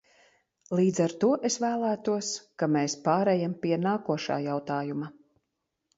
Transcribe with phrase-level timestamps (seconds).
[0.79, 2.31] Līdz ar to es vēlētos,
[2.63, 5.15] ka mēs pārejam pie nākošā jautājuma.